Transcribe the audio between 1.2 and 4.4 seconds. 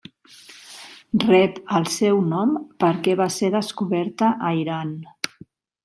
Rep el seu nom perquè va ser descoberta